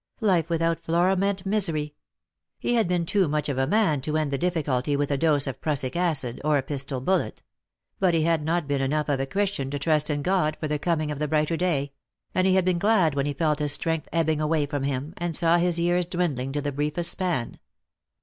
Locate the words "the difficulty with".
4.31-5.11